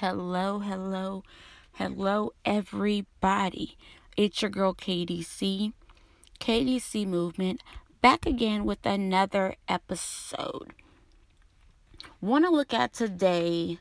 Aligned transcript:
Hello, 0.00 0.58
hello, 0.58 1.22
hello, 1.72 2.34
everybody. 2.44 3.78
It's 4.14 4.42
your 4.42 4.50
girl 4.50 4.74
KDC, 4.74 5.72
KDC 6.38 7.06
Movement, 7.06 7.62
back 8.02 8.26
again 8.26 8.66
with 8.66 8.84
another 8.84 9.54
episode. 9.66 10.74
Want 12.20 12.44
to 12.44 12.50
look 12.50 12.74
at 12.74 12.92
today 12.92 13.78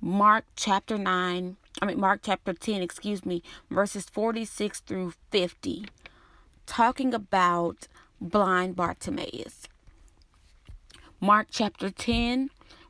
Mark 0.00 0.46
chapter 0.56 0.96
9, 0.96 1.56
I 1.82 1.84
mean, 1.84 2.00
Mark 2.00 2.20
chapter 2.22 2.54
10, 2.54 2.80
excuse 2.80 3.26
me, 3.26 3.42
verses 3.70 4.06
46 4.06 4.80
through 4.80 5.12
50, 5.30 5.84
talking 6.64 7.12
about 7.12 7.88
blind 8.22 8.74
Bartimaeus. 8.74 9.68
Mark 11.20 11.48
chapter 11.50 11.90
10, 11.90 12.48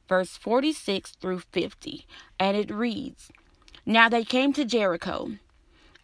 verse 0.09 0.37
46 0.37 1.13
through 1.13 1.41
50, 1.41 2.07
and 2.41 2.57
it 2.57 2.71
reads 2.71 3.31
Now 3.85 4.09
they 4.09 4.25
came 4.25 4.53
to 4.55 4.65
Jericho. 4.65 5.33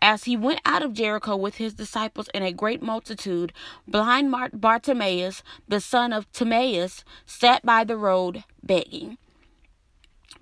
As 0.02 0.24
he 0.24 0.36
went 0.36 0.60
out 0.66 0.82
of 0.82 0.92
Jericho 0.92 1.34
with 1.34 1.56
his 1.56 1.72
disciples 1.72 2.28
and 2.34 2.44
a 2.44 2.52
great 2.52 2.82
multitude, 2.82 3.54
blind 3.88 4.34
Bartimaeus, 4.52 5.42
the 5.66 5.80
son 5.80 6.12
of 6.12 6.30
Timaeus, 6.30 7.04
sat 7.24 7.64
by 7.64 7.84
the 7.84 7.96
road 7.96 8.44
begging. 8.62 9.16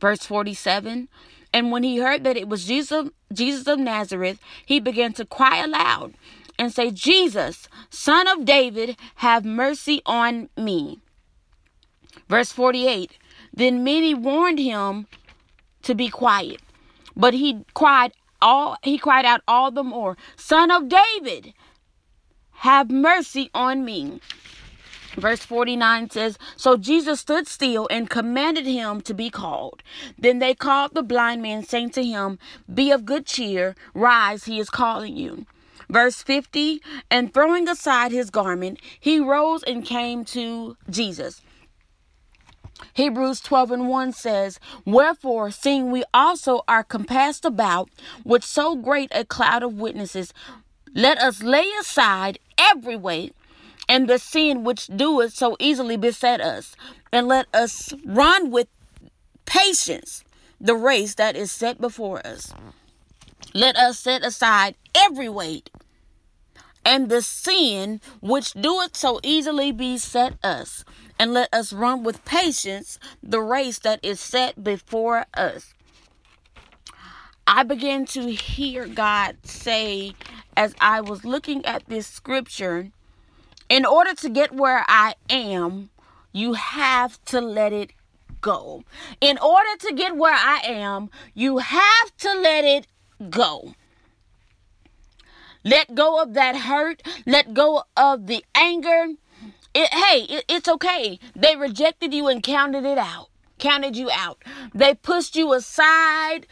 Verse 0.01 0.25
47 0.27 1.09
And 1.53 1.71
when 1.71 1.85
he 1.85 1.99
heard 1.99 2.25
that 2.25 2.37
it 2.37 2.49
was 2.49 2.65
Jesus, 2.65 3.11
Jesus 3.33 3.69
of 3.69 3.79
Nazareth, 3.79 4.41
he 4.67 4.81
began 4.81 5.13
to 5.13 5.25
cry 5.25 5.59
aloud 5.59 6.15
and 6.59 6.73
say, 6.73 6.91
Jesus, 6.91 7.69
son 7.89 8.27
of 8.27 8.45
David, 8.45 8.97
have 9.17 9.45
mercy 9.45 10.03
on 10.05 10.49
me. 10.57 11.01
Verse 12.29 12.51
48 12.51 13.17
Then 13.53 13.84
many 13.84 14.14
warned 14.14 14.58
him 14.58 15.06
to 15.83 15.95
be 15.95 16.08
quiet, 16.08 16.61
but 17.17 17.34
he 17.34 17.64
cried 17.75 18.12
all 18.41 18.77
he 18.83 18.98
cried 18.98 19.25
out 19.25 19.42
all 19.47 19.70
the 19.70 19.84
more, 19.84 20.17
Son 20.36 20.70
of 20.70 20.89
David, 20.89 21.55
have 22.50 22.91
mercy 22.91 23.50
on 23.54 23.84
me. 23.84 24.21
Verse 25.16 25.41
49 25.41 26.10
says, 26.10 26.38
So 26.56 26.77
Jesus 26.77 27.21
stood 27.21 27.47
still 27.47 27.87
and 27.91 28.09
commanded 28.09 28.65
him 28.65 29.03
to 29.03 29.12
be 29.12 29.28
called. 29.28 29.82
Then 30.19 30.38
they 30.38 30.54
called 30.54 30.94
the 30.94 31.03
blind 31.03 31.43
man, 31.43 31.65
saying 31.65 31.91
to 31.91 32.04
him, 32.04 32.38
Be 32.72 32.91
of 32.91 33.04
good 33.04 33.27
cheer, 33.27 33.75
rise, 33.94 34.44
he 34.44 34.59
is 34.59 34.71
calling 34.71 35.16
you. 35.16 35.44
Verse 35.91 36.22
50 36.22 36.81
And 37.10 37.34
throwing 37.34 37.69
aside 37.69 38.12
his 38.12 38.31
garment, 38.31 38.81
he 38.98 39.21
rose 39.21 39.62
and 39.62 39.84
came 39.84 40.25
to 40.27 40.78
Jesus. 40.88 41.43
Hebrews 42.94 43.41
12 43.41 43.70
and 43.70 43.88
1 43.88 44.12
says, 44.12 44.60
Wherefore, 44.84 45.50
seeing 45.50 45.91
we 45.91 46.04
also 46.12 46.62
are 46.69 46.84
compassed 46.84 47.44
about 47.44 47.88
with 48.25 48.44
so 48.44 48.76
great 48.76 49.10
a 49.15 49.25
cloud 49.25 49.62
of 49.62 49.75
witnesses, 49.75 50.32
let 50.94 51.19
us 51.19 51.42
lay 51.42 51.69
aside 51.81 52.38
every 52.59 52.97
weight 52.97 53.34
and 53.88 54.09
the 54.09 54.19
sin 54.19 54.65
which 54.65 54.87
doeth 54.88 55.34
so 55.34 55.56
easily 55.59 55.97
beset 55.97 56.41
us, 56.41 56.76
and 57.12 57.28
let 57.28 57.47
us 57.53 57.92
run 58.04 58.50
with 58.50 58.69
patience 59.44 60.25
the 60.60 60.75
race 60.75 61.15
that 61.16 61.37
is 61.37 61.50
set 61.50 61.81
before 61.81 62.25
us. 62.26 62.54
Let 63.54 63.76
us 63.76 63.98
set 63.98 64.25
aside 64.25 64.76
every 64.94 65.28
weight 65.28 65.69
and 66.84 67.09
the 67.09 67.22
sin 67.22 68.00
which 68.20 68.53
doeth 68.54 68.97
so 68.97 69.20
easily 69.22 69.72
beset 69.72 70.34
us, 70.43 70.84
and 71.19 71.32
let 71.32 71.53
us 71.53 71.72
run 71.72 72.03
with 72.03 72.25
patience 72.25 72.98
the 73.22 73.41
race 73.41 73.78
that 73.81 74.00
is 74.03 74.20
set 74.20 74.62
before 74.62 75.26
us. 75.34 75.75
I 77.47 77.62
began 77.65 78.06
to 78.06 78.32
hear 78.32 78.87
God 78.87 79.37
say, 79.44 80.15
as 80.56 80.75
I 80.81 81.00
was 81.00 81.25
looking 81.25 81.65
at 81.66 81.87
this 81.87 82.06
scripture, 82.06 82.91
in 83.69 83.84
order 83.84 84.15
to 84.15 84.28
get 84.28 84.53
where 84.53 84.84
I 84.88 85.15
am, 85.28 85.91
you 86.32 86.54
have 86.54 87.22
to 87.26 87.41
let 87.41 87.72
it 87.72 87.92
go. 88.41 88.84
In 89.21 89.38
order 89.38 89.76
to 89.81 89.94
get 89.94 90.16
where 90.16 90.34
I 90.34 90.60
am, 90.65 91.10
you 91.34 91.59
have 91.59 92.16
to 92.19 92.34
let 92.34 92.65
it 92.65 92.87
go. 93.31 93.75
Let 95.65 95.95
go 95.95 96.23
of 96.23 96.34
that 96.34 96.56
hurt. 96.56 97.03
Let 97.27 97.55
go 97.55 97.84
of 97.97 98.27
the 98.27 98.45
anger. 98.55 99.15
It, 99.75 99.89
hey, 99.93 100.23
it, 100.23 100.45
it's 100.49 100.69
okay. 100.69 101.19
They 101.34 101.56
rejected 101.56 102.12
you 102.12 102.28
and 102.28 102.43
counted 102.43 102.84
it 102.84 102.99
out, 102.99 103.28
counted 103.59 103.97
you 103.97 104.11
out. 104.11 104.43
They 104.75 104.95
pushed 104.95 105.34
you 105.34 105.53
aside, 105.55 106.47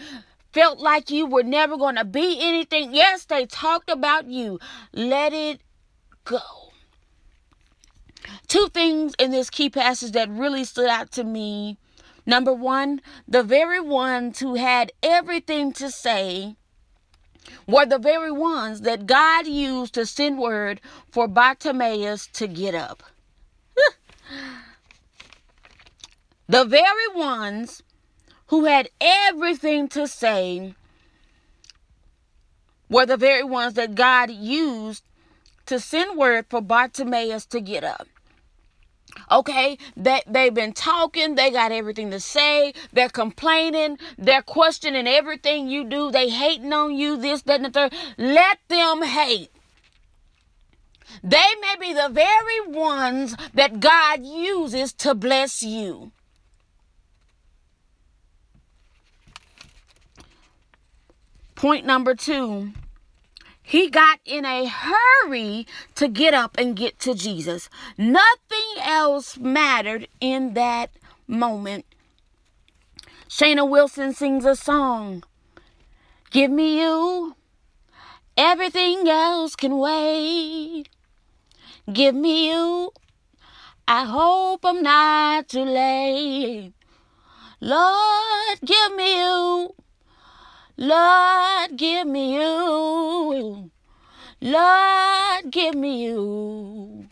felt 0.53 0.79
like 0.79 1.11
you 1.11 1.27
were 1.27 1.43
never 1.43 1.77
going 1.77 1.97
to 1.97 2.05
be 2.05 2.39
anything. 2.41 2.95
Yes, 2.95 3.25
they 3.25 3.47
talked 3.47 3.91
about 3.91 4.29
you. 4.29 4.59
Let 4.93 5.33
it 5.33 5.61
go. 6.25 6.41
Two 8.49 8.69
things 8.69 9.15
in 9.19 9.31
this 9.31 9.51
key 9.51 9.71
passage 9.71 10.13
that 10.13 10.31
really 10.31 10.65
stood 10.65 10.89
out 10.89 11.11
to 11.13 11.25
me. 11.25 11.79
Number 12.27 12.53
one, 12.53 13.01
the 13.27 13.43
very 13.43 13.81
ones 13.81 14.39
who 14.41 14.55
had 14.55 14.93
everything 15.03 15.73
to 15.75 15.91
say 15.91 16.57
were 17.67 17.87
the 17.87 17.99
very 17.99 18.33
ones 18.33 18.83
that 18.83 19.07
God 19.07 19.47
used 19.47 19.95
to 19.95 20.07
send 20.07 20.39
word 20.39 20.81
for 21.11 21.29
Bartimaeus 21.29 22.27
to 22.35 22.47
get 22.47 22.75
up. 22.75 23.03
the 26.49 26.65
very 26.65 27.09
ones 27.15 27.83
who 28.49 28.65
had 28.65 28.89
everything 29.01 29.89
to 29.89 30.09
say 30.09 30.75
were 32.89 33.07
the 33.07 33.17
very 33.17 33.45
ones 33.45 33.75
that 33.75 33.95
God 33.95 34.31
used 34.31 35.05
to 35.67 35.79
send 35.79 36.19
word 36.19 36.47
for 36.51 36.61
Bartimaeus 36.61 37.47
to 37.47 37.61
get 37.61 37.85
up. 37.85 38.09
Okay, 39.31 39.79
they, 39.97 40.23
they've 40.27 40.55
been 40.55 40.73
talking, 40.73 41.35
they 41.35 41.51
got 41.51 41.73
everything 41.73 42.11
to 42.11 42.21
say, 42.21 42.73
they're 42.93 43.09
complaining, 43.09 43.99
they're 44.19 44.43
questioning 44.43 45.07
everything 45.07 45.69
you 45.69 45.85
do, 45.85 46.11
they 46.11 46.29
hating 46.29 46.73
on 46.73 46.95
you, 46.95 47.17
this, 47.17 47.43
that, 47.43 47.57
and 47.57 47.67
the 47.67 47.71
third. 47.71 47.95
Let 48.19 48.59
them 48.69 49.03
hate. 49.03 49.51
They 51.23 51.37
may 51.61 51.75
be 51.81 51.93
the 51.93 52.09
very 52.09 52.61
ones 52.69 53.37
that 53.55 53.81
God 53.81 54.25
uses 54.25 54.93
to 54.95 55.15
bless 55.15 55.63
you. 55.63 56.13
Point 61.55 61.85
number 61.85 62.15
two 62.15 62.73
he 63.63 63.89
got 63.89 64.21
in 64.25 64.45
a 64.45 64.67
hurry 64.67 65.67
to 65.95 66.09
get 66.09 66.35
up 66.35 66.57
and 66.59 66.77
get 66.77 66.99
to 67.01 67.15
Jesus. 67.15 67.69
Nothing 67.97 68.83
else 68.83 69.39
mattered 69.39 70.09
in 70.21 70.55
that 70.55 70.91
moment. 71.27 71.85
Shana 73.29 73.69
Wilson 73.69 74.13
sings 74.13 74.45
a 74.45 74.57
song 74.57 75.23
Give 76.31 76.51
me 76.51 76.81
you, 76.81 77.37
everything 78.37 79.09
else 79.09 79.57
can 79.57 79.79
wait. 79.79 80.89
Give 81.93 82.15
me 82.15 82.51
you, 82.51 82.93
I 83.87 84.05
hope 84.05 84.65
I'm 84.65 84.83
not 84.83 85.49
too 85.49 85.65
late. 85.65 86.73
Lord, 87.61 88.59
give 88.65 88.95
me 88.95 89.19
you. 89.19 89.75
Lord, 90.83 91.77
give 91.77 92.07
me 92.07 92.37
you. 92.37 93.71
Lord, 94.41 95.51
give 95.51 95.75
me 95.75 96.05
you. 96.05 97.07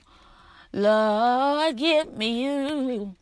Lord, 0.73 1.77
give 1.77 2.17
me 2.17 2.45
you. 2.45 3.15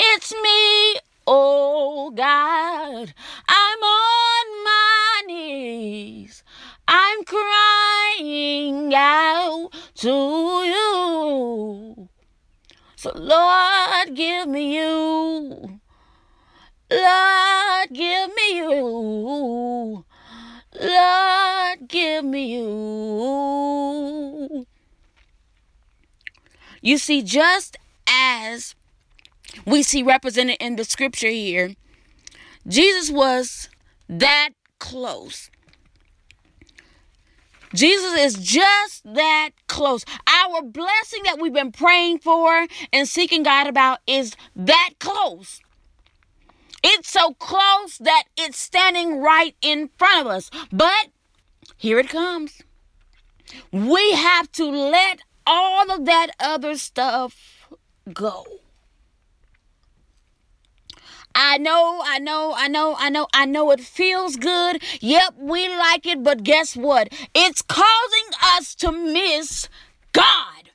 It's 0.00 0.32
me, 0.32 0.96
oh 1.26 2.10
God. 2.16 3.12
I'm 3.46 3.82
on 3.82 4.64
my 4.64 5.22
knees. 5.26 6.42
I'm 6.88 7.22
crying 7.24 8.94
out 8.94 9.68
to 9.96 10.08
you. 10.72 12.08
So, 12.96 13.12
Lord, 13.14 14.14
give 14.14 14.48
me 14.48 14.74
you. 14.74 15.80
Lord, 16.90 17.43
give 17.94 18.30
me 18.34 18.56
you. 18.56 20.04
Lord, 20.80 21.88
give 21.88 22.24
me 22.24 22.54
you. 22.54 24.66
You 26.82 26.98
see, 26.98 27.22
just 27.22 27.76
as 28.06 28.74
we 29.64 29.82
see 29.82 30.02
represented 30.02 30.58
in 30.60 30.76
the 30.76 30.84
scripture 30.84 31.30
here, 31.30 31.74
Jesus 32.66 33.10
was 33.10 33.70
that 34.08 34.50
close. 34.78 35.50
Jesus 37.74 38.18
is 38.18 38.34
just 38.34 39.02
that 39.14 39.50
close. 39.66 40.04
Our 40.28 40.62
blessing 40.62 41.22
that 41.24 41.40
we've 41.40 41.52
been 41.52 41.72
praying 41.72 42.20
for 42.20 42.66
and 42.92 43.08
seeking 43.08 43.42
God 43.42 43.66
about 43.66 43.98
is 44.06 44.36
that 44.54 44.90
close. 45.00 45.60
It's 46.86 47.10
so 47.10 47.32
close 47.32 47.96
that 47.98 48.24
it's 48.36 48.58
standing 48.58 49.22
right 49.22 49.56
in 49.62 49.88
front 49.96 50.20
of 50.20 50.26
us. 50.26 50.50
But 50.70 51.08
here 51.78 51.98
it 51.98 52.10
comes. 52.10 52.60
We 53.72 54.12
have 54.12 54.52
to 54.52 54.66
let 54.66 55.20
all 55.46 55.90
of 55.90 56.04
that 56.04 56.28
other 56.38 56.76
stuff 56.76 57.68
go. 58.12 58.44
I 61.34 61.56
know, 61.56 62.02
I 62.04 62.18
know, 62.18 62.52
I 62.54 62.68
know, 62.68 62.94
I 62.98 63.08
know, 63.08 63.26
I 63.32 63.46
know 63.46 63.70
it 63.70 63.80
feels 63.80 64.36
good. 64.36 64.82
Yep, 65.00 65.36
we 65.38 65.68
like 65.68 66.06
it, 66.06 66.22
but 66.22 66.44
guess 66.44 66.76
what? 66.76 67.08
It's 67.34 67.62
causing 67.62 68.30
us 68.56 68.74
to 68.76 68.92
miss 68.92 69.68
God. 70.12 70.70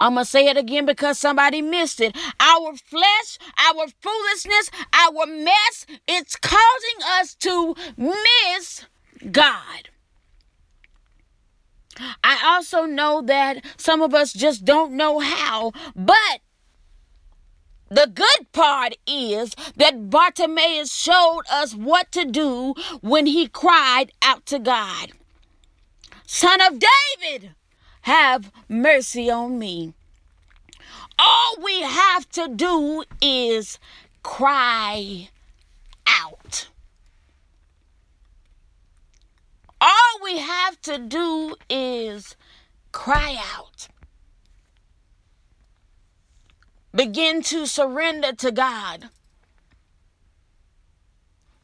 I'm 0.00 0.14
going 0.14 0.24
to 0.24 0.30
say 0.30 0.46
it 0.48 0.56
again 0.56 0.86
because 0.86 1.18
somebody 1.18 1.62
missed 1.62 2.00
it. 2.00 2.16
Our 2.40 2.74
flesh, 2.76 3.38
our 3.58 3.86
foolishness, 4.00 4.70
our 4.92 5.26
mess, 5.26 5.86
it's 6.06 6.36
causing 6.36 7.02
us 7.20 7.34
to 7.36 7.74
miss 7.96 8.86
God. 9.30 9.90
I 12.22 12.38
also 12.44 12.84
know 12.84 13.22
that 13.22 13.64
some 13.78 14.02
of 14.02 14.14
us 14.14 14.32
just 14.32 14.64
don't 14.64 14.92
know 14.92 15.18
how, 15.18 15.72
but 15.94 16.40
the 17.88 18.10
good 18.12 18.52
part 18.52 18.96
is 19.06 19.54
that 19.76 20.10
Bartimaeus 20.10 20.92
showed 20.92 21.42
us 21.50 21.74
what 21.74 22.10
to 22.12 22.24
do 22.24 22.74
when 23.00 23.26
he 23.26 23.46
cried 23.46 24.10
out 24.20 24.44
to 24.46 24.58
God. 24.58 25.12
Son 26.26 26.60
of 26.60 26.80
David, 26.80 27.54
have 28.06 28.52
mercy 28.68 29.28
on 29.28 29.58
me. 29.58 29.92
All 31.18 31.56
we 31.60 31.80
have 31.80 32.28
to 32.30 32.46
do 32.46 33.02
is 33.20 33.80
cry 34.22 35.28
out. 36.06 36.68
All 39.80 40.20
we 40.22 40.38
have 40.38 40.80
to 40.82 40.98
do 40.98 41.56
is 41.68 42.36
cry 42.92 43.36
out. 43.56 43.88
Begin 46.94 47.42
to 47.42 47.66
surrender 47.66 48.32
to 48.34 48.52
God. 48.52 49.08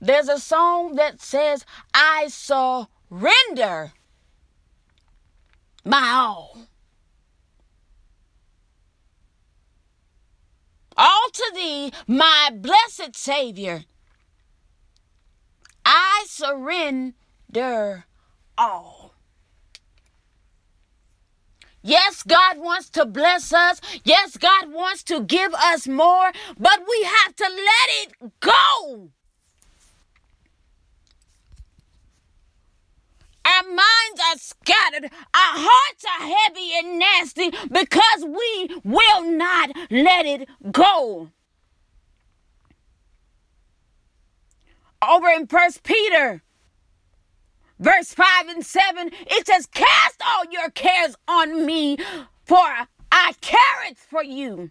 There's 0.00 0.28
a 0.28 0.40
song 0.40 0.96
that 0.96 1.20
says, 1.20 1.64
I 1.94 2.26
surrender 2.26 3.92
my 5.84 6.10
all. 6.10 6.58
All 10.96 11.28
to 11.32 11.52
thee, 11.54 11.92
my 12.06 12.50
blessed 12.54 13.16
Savior, 13.16 13.84
I 15.84 16.24
surrender 16.28 18.04
all. 18.58 19.14
Yes, 21.82 22.22
God 22.22 22.58
wants 22.58 22.90
to 22.90 23.04
bless 23.04 23.52
us. 23.52 23.80
Yes, 24.04 24.36
God 24.36 24.72
wants 24.72 25.02
to 25.04 25.20
give 25.20 25.52
us 25.54 25.88
more, 25.88 26.30
but 26.58 26.80
we 26.88 27.08
have 27.24 27.34
to 27.36 27.44
let 27.44 27.88
it 28.02 28.32
go. 28.38 29.10
Our 33.52 33.64
minds 33.64 34.20
are 34.30 34.38
scattered. 34.38 35.04
Our 35.04 35.10
hearts 35.34 36.04
are 36.04 36.26
heavy 36.26 36.70
and 36.76 36.98
nasty 36.98 37.50
because 37.70 38.24
we 38.24 38.80
will 38.84 39.30
not 39.30 39.70
let 39.90 40.26
it 40.26 40.48
go. 40.70 41.30
Over 45.06 45.28
in 45.30 45.46
First 45.48 45.82
Peter, 45.82 46.42
verse 47.78 48.14
5 48.14 48.48
and 48.48 48.64
7, 48.64 49.10
it 49.26 49.46
says, 49.46 49.66
Cast 49.66 50.22
all 50.24 50.44
your 50.50 50.70
cares 50.70 51.16
on 51.26 51.66
me, 51.66 51.98
for 52.44 52.86
I 53.10 53.34
care 53.40 53.94
for 54.08 54.22
you. 54.22 54.70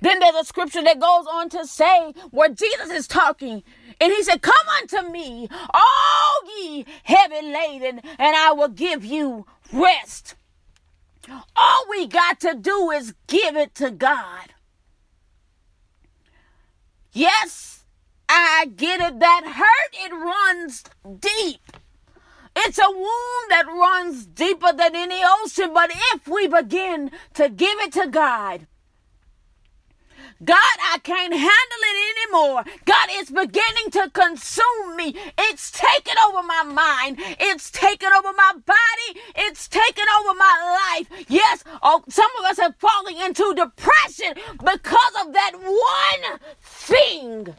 Then 0.00 0.18
there's 0.18 0.36
a 0.36 0.44
scripture 0.44 0.82
that 0.82 1.00
goes 1.00 1.26
on 1.26 1.48
to 1.50 1.66
say 1.66 2.12
where 2.30 2.48
Jesus 2.48 2.90
is 2.90 3.06
talking 3.06 3.62
and 4.00 4.12
he 4.12 4.22
said, 4.22 4.42
Come 4.42 4.54
unto 4.80 5.10
me, 5.10 5.48
all 5.72 6.58
ye 6.58 6.84
heavy 7.04 7.46
laden, 7.46 8.00
and 8.18 8.36
I 8.36 8.52
will 8.52 8.68
give 8.68 9.04
you 9.04 9.46
rest. 9.72 10.34
All 11.56 11.84
we 11.90 12.06
got 12.06 12.40
to 12.40 12.54
do 12.54 12.90
is 12.90 13.14
give 13.26 13.56
it 13.56 13.74
to 13.76 13.90
God. 13.90 14.52
Yes, 17.12 17.84
I 18.28 18.70
get 18.76 19.00
it. 19.00 19.18
That 19.20 19.44
hurt, 19.46 20.04
it 20.04 20.14
runs 20.14 20.84
deep. 21.18 21.76
It's 22.58 22.78
a 22.78 22.90
wound 22.90 23.50
that 23.50 23.66
runs 23.66 24.26
deeper 24.26 24.72
than 24.72 24.94
any 24.94 25.20
ocean. 25.42 25.72
But 25.74 25.90
if 26.14 26.28
we 26.28 26.46
begin 26.46 27.10
to 27.34 27.48
give 27.48 27.78
it 27.80 27.92
to 27.92 28.06
God, 28.06 28.66
God, 30.44 30.56
I 30.82 30.98
can't 31.02 31.32
handle 31.32 31.48
it 31.48 32.18
anymore. 32.18 32.64
God, 32.84 33.08
it's 33.12 33.30
beginning 33.30 33.90
to 33.92 34.10
consume 34.12 34.96
me. 34.96 35.14
It's 35.38 35.70
taken 35.70 36.14
over 36.28 36.42
my 36.42 36.62
mind. 36.62 37.16
It's 37.40 37.70
taken 37.70 38.10
over 38.12 38.32
my 38.36 38.52
body. 38.52 39.20
It's 39.34 39.66
taken 39.66 40.04
over 40.20 40.34
my 40.34 40.98
life. 40.98 41.24
Yes, 41.28 41.64
oh, 41.82 42.04
some 42.08 42.30
of 42.38 42.44
us 42.44 42.58
have 42.58 42.76
fallen 42.76 43.16
into 43.16 43.54
depression 43.56 44.34
because 44.58 45.14
of 45.24 45.32
that 45.32 45.52
one 45.54 46.38
thing 46.60 47.54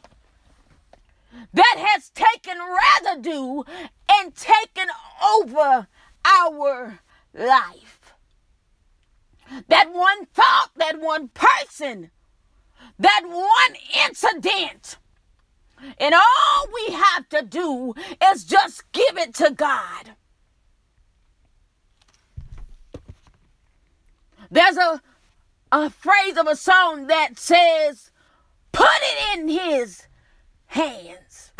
that 1.54 1.76
has 1.78 2.10
taken 2.12 2.58
residue 3.04 3.64
and 4.12 4.36
taken 4.36 4.88
over 5.36 5.88
our 6.26 7.00
life. 7.34 8.14
That 9.68 9.92
one 9.94 10.26
thought, 10.28 10.70
that 10.76 11.00
one 11.00 11.30
person 11.30 12.12
that 13.00 13.22
one 13.26 13.76
incident. 14.06 14.98
And 16.00 16.16
all 16.16 16.68
we 16.74 16.94
have 16.94 17.30
to 17.30 17.44
do 17.44 17.94
is 18.32 18.44
just 18.44 18.92
give 18.92 19.18
it 19.18 19.34
to 19.36 19.52
God. 19.52 20.12
There's 24.50 24.78
a, 24.78 25.02
a 25.72 25.90
phrase 25.90 26.38
of 26.38 26.48
a 26.48 26.56
song 26.56 27.08
that 27.08 27.38
says, 27.38 28.12
Put 28.72 28.88
it 29.02 29.40
in 29.40 29.50
His 29.50 30.08
hands. 30.68 31.52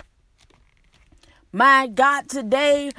My 1.52 1.88
God, 1.88 2.30
today 2.30 2.92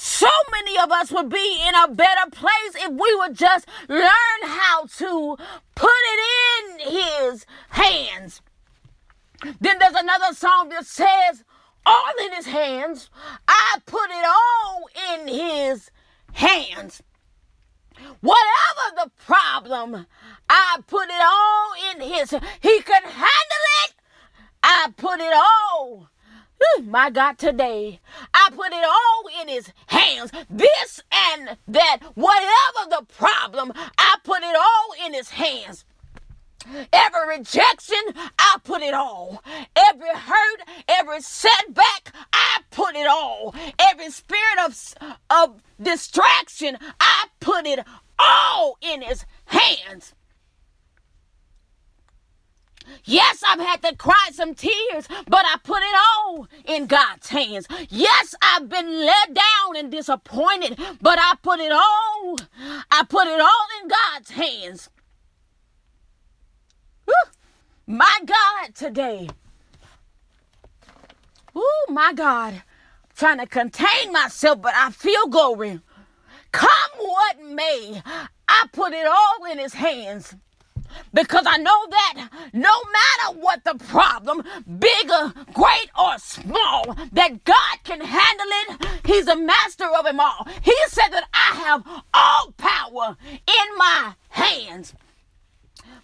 so 0.00 0.28
many 0.52 0.78
of 0.78 0.92
us 0.92 1.10
would 1.10 1.28
be 1.28 1.60
in 1.66 1.74
a 1.74 1.92
better 1.92 2.30
place 2.30 2.76
if 2.76 2.92
we 2.92 3.16
would 3.16 3.34
just 3.34 3.66
learn 3.88 4.40
how 4.44 4.84
to 4.84 5.36
put 5.74 5.90
it 5.90 6.20
in 6.54 6.92
his 6.92 7.44
hands. 7.70 8.40
Then 9.60 9.80
there's 9.80 9.96
another 9.96 10.34
song 10.34 10.68
that 10.68 10.86
says, 10.86 11.42
All 11.84 12.12
in 12.24 12.32
his 12.32 12.46
hands, 12.46 13.10
I 13.48 13.78
put 13.86 14.08
it 14.10 14.24
all 14.24 14.88
in 15.14 15.26
his 15.26 15.90
hands. 16.32 17.02
Whatever 18.20 18.94
the 18.94 19.10
problem, 19.26 20.06
I 20.48 20.76
put 20.86 21.08
it 21.08 21.20
all 21.20 21.72
in 21.92 22.00
his. 22.02 22.30
He 22.60 22.82
can 22.82 23.02
handle 23.02 23.64
it. 23.84 23.94
I 24.62 24.92
put 24.96 25.18
it 25.18 25.34
all. 25.34 26.08
Hmm, 26.60 26.90
my 26.90 27.10
God, 27.10 27.38
today 27.38 28.00
I 28.34 28.50
put 28.54 28.72
it 28.72 28.84
all 28.84 29.42
in 29.42 29.48
his 29.48 29.72
hands. 29.86 30.32
This 30.50 31.02
and 31.12 31.56
that, 31.68 31.98
whatever 32.14 32.90
the 32.90 33.06
problem, 33.16 33.72
I 33.96 34.16
put 34.24 34.42
it 34.42 34.56
all 34.56 35.06
in 35.06 35.14
his 35.14 35.30
hands. 35.30 35.84
Every 36.92 37.38
rejection, 37.38 37.98
I 38.38 38.56
put 38.64 38.82
it 38.82 38.92
all. 38.92 39.42
Every 39.76 40.08
hurt, 40.08 40.60
every 40.88 41.20
setback, 41.20 42.12
I 42.32 42.58
put 42.70 42.94
it 42.94 43.06
all. 43.06 43.54
Every 43.78 44.10
spirit 44.10 44.58
of, 44.66 44.94
of 45.30 45.62
distraction, 45.80 46.76
I 47.00 47.26
put 47.40 47.66
it 47.66 47.80
all 48.18 48.76
in 48.82 49.02
his 49.02 49.24
hands. 49.46 50.14
Yes, 53.04 53.42
I've 53.46 53.60
had 53.60 53.82
to 53.82 53.96
cry 53.96 54.28
some 54.32 54.54
tears, 54.54 55.08
but 55.26 55.44
I 55.46 55.56
put 55.62 55.82
it 55.82 55.96
all 56.06 56.48
in 56.66 56.86
God's 56.86 57.28
hands. 57.28 57.66
Yes, 57.88 58.34
I've 58.42 58.68
been 58.68 59.04
let 59.04 59.34
down 59.34 59.76
and 59.76 59.90
disappointed, 59.90 60.78
but 61.00 61.18
I 61.20 61.34
put 61.42 61.60
it 61.60 61.72
all, 61.72 62.36
I 62.90 63.04
put 63.08 63.26
it 63.26 63.40
all 63.40 63.66
in 63.82 63.88
God's 63.88 64.30
hands. 64.30 64.90
My 67.86 68.18
God, 68.26 68.74
today. 68.74 69.28
Oh, 71.56 71.86
my 71.88 72.12
God. 72.12 72.62
Trying 73.16 73.38
to 73.38 73.46
contain 73.46 74.12
myself, 74.12 74.60
but 74.60 74.74
I 74.76 74.90
feel 74.90 75.26
glory. 75.26 75.80
Come 76.52 76.90
what 76.98 77.40
may, 77.40 78.02
I 78.46 78.66
put 78.72 78.92
it 78.92 79.06
all 79.06 79.50
in 79.50 79.58
his 79.58 79.74
hands. 79.74 80.36
Because 81.12 81.44
I 81.46 81.56
know 81.58 81.86
that 81.90 82.28
no 82.52 82.70
matter 82.70 83.38
what 83.38 83.64
the 83.64 83.74
problem, 83.74 84.42
bigger, 84.78 85.32
great, 85.52 85.90
or 85.98 86.18
small, 86.18 86.96
that 87.12 87.44
God 87.44 87.78
can 87.84 88.00
handle 88.00 88.46
it. 88.46 88.86
He's 89.04 89.26
the 89.26 89.36
master 89.36 89.86
of 89.86 90.04
them 90.04 90.20
all. 90.20 90.46
He 90.62 90.74
said 90.88 91.08
that 91.08 91.28
I 91.32 91.56
have 91.66 91.84
all 92.14 92.52
power 92.56 93.16
in 93.28 93.76
my 93.76 94.14
hands 94.30 94.94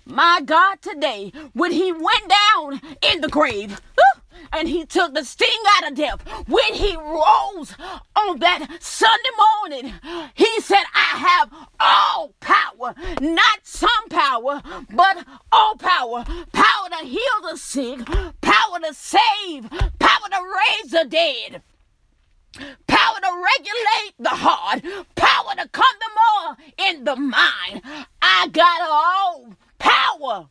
my 0.07 0.43
God, 0.45 0.83
today, 0.83 1.33
when 1.55 1.73
he 1.73 1.91
went 1.91 2.29
down 2.29 2.81
in 3.00 3.23
the 3.23 3.29
grave, 3.29 3.81
and 4.53 4.69
he 4.69 4.85
took 4.85 5.14
the 5.14 5.25
sting 5.25 5.49
out 5.76 5.91
of 5.91 5.97
death. 5.97 6.21
When 6.47 6.75
he 6.75 6.95
rose 6.97 7.75
on 8.14 8.38
that 8.41 8.69
Sunday 8.81 9.31
morning, 9.37 9.95
he 10.35 10.61
said, 10.61 10.85
I 10.95 11.17
have 11.19 11.50
all 11.81 12.35
power, 12.41 12.95
not 13.21 13.61
some 13.62 14.04
power, 14.14 14.62
but 14.90 15.26
all 15.50 15.76
power. 15.76 16.25
Power 16.52 16.88
to 16.99 17.04
heal 17.04 17.38
the 17.50 17.56
sick, 17.56 17.99
power 18.40 18.78
to 18.80 18.94
save, 18.94 19.68
power 19.99 20.28
to 20.30 20.40
raise 20.59 20.90
the 20.92 21.04
dead. 21.09 21.62
Power 22.87 23.16
to 23.21 23.44
regulate 23.52 24.14
the 24.18 24.28
heart, 24.30 24.83
power 25.16 25.54
to 25.56 25.68
to 25.68 26.11
more 26.21 26.56
in 26.88 27.04
the 27.04 27.16
mind. 27.16 27.83
I 28.23 28.49
got 28.52 28.80
all 28.88 29.56
power 29.78 30.49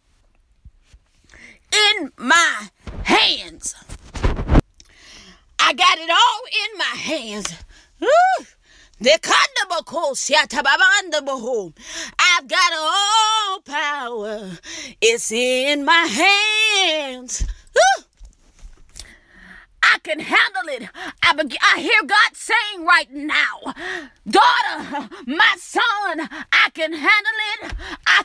in 1.71 2.11
my 2.17 2.69
hands. 3.03 3.75
I 5.59 5.73
got 5.73 5.97
it 5.97 6.09
all 6.09 6.41
in 6.61 6.77
my 6.77 6.95
hands. 6.97 7.53
I've 12.19 12.47
got 12.47 12.71
all 12.73 13.61
power. 13.61 14.51
It's 15.01 15.31
in 15.31 15.83
my 15.85 16.05
hands. 16.05 17.45
I 19.83 19.99
can 19.99 20.19
handle 20.19 20.67
it. 20.67 20.89
I, 21.21 21.33
be- 21.33 21.57
I 21.61 21.79
hear 21.79 22.01
God 22.05 22.31
saying 22.33 22.85
right 22.85 23.11
now, 23.11 23.73
daughter, 24.27 25.09
my 25.27 25.55
son, 25.59 26.29
I 26.51 26.69
can 26.73 26.93
handle 26.93 27.39
it. 27.61 27.73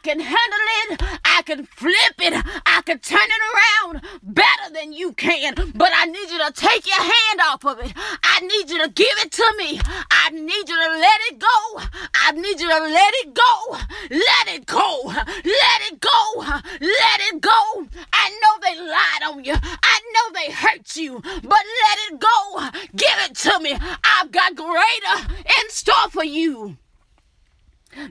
I 0.09 0.13
can 0.13 0.21
handle 0.21 0.69
it. 0.85 1.03
I 1.23 1.43
can 1.43 1.67
flip 1.67 2.15
it. 2.21 2.33
I 2.65 2.81
can 2.87 2.99
turn 2.99 3.21
it 3.21 3.43
around 3.53 4.01
better 4.23 4.73
than 4.73 4.95
you 4.95 5.13
can. 5.13 5.55
But 5.75 5.93
I 5.95 6.07
need 6.07 6.31
you 6.31 6.39
to 6.47 6.51
take 6.51 6.87
your 6.87 6.97
hand 6.97 7.41
off 7.45 7.63
of 7.67 7.79
it. 7.81 7.93
I 8.25 8.41
need 8.41 8.71
you 8.71 8.83
to 8.85 8.89
give 8.89 9.19
it 9.19 9.33
to 9.33 9.55
me. 9.59 9.79
I 10.11 10.31
need 10.31 10.67
you 10.67 10.77
to 10.77 10.99
let 10.99 11.21
it 11.31 11.39
go. 11.39 11.83
I 12.15 12.33
need 12.33 12.59
you 12.59 12.71
to 12.71 12.81
let 12.81 13.15
it 13.17 13.35
go. 13.35 13.79
Let 14.09 14.49
it 14.57 14.65
go. 14.65 15.03
Let 15.05 15.93
it 15.93 16.01
go. 16.01 16.41
Let 16.81 17.21
it 17.29 17.41
go. 17.43 17.87
I 18.11 18.31
know 18.41 18.55
they 18.63 18.81
lied 18.81 19.35
on 19.35 19.45
you. 19.45 19.57
I 19.63 20.01
know 20.15 20.41
they 20.41 20.53
hurt 20.53 20.97
you 20.97 21.21
but 21.21 21.65
let 21.83 21.99
it 22.09 22.19
go. 22.19 22.71
Give 22.97 23.19
it 23.29 23.35
to 23.37 23.61
me. 23.61 23.77
I've 24.05 24.31
got 24.31 24.57
greater 24.57 25.35
in 25.45 25.69
store 25.69 26.09
for 26.11 26.25
you. 26.25 26.79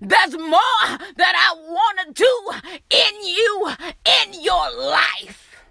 There's 0.01 0.37
more 0.37 0.83
that 1.15 1.33
I 1.35 1.55
want 1.69 1.99
to 2.07 2.13
do 2.13 2.51
in 2.89 3.25
you, 3.25 3.71
in 4.05 4.43
your 4.43 4.71
life. 4.75 5.65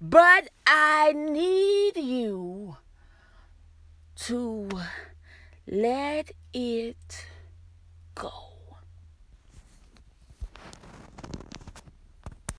But 0.00 0.48
I 0.66 1.12
need 1.12 1.96
you 1.96 2.76
to 4.26 4.68
let 5.66 6.30
it 6.54 7.26
go. 8.14 8.47